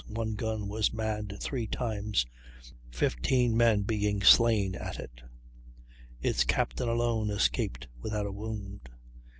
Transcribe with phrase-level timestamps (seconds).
[0.09, 2.25] One gun was manned three times,
[2.89, 5.21] fifteen men being slam at it;
[6.23, 8.89] its captain alone escaped without a wound.